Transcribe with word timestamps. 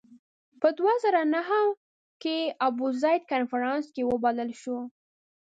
په 0.61 0.67
دوه 0.77 0.93
زره 1.03 1.21
نهه 1.33 1.61
کې 2.21 2.37
ابوزید 2.67 3.21
کنفرانس 3.31 3.85
کې 3.95 4.03
وبلل 4.05 4.51
شو. 4.61 4.77